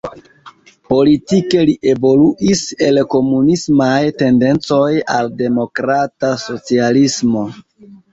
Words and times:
Politike 0.91 1.65
li 1.69 1.73
evoluis 1.91 2.63
el 2.87 2.97
komunismaj 3.15 3.99
tendencoj 4.21 4.87
al 5.17 5.29
demokrata 5.43 6.33
socialismo. 6.45 7.45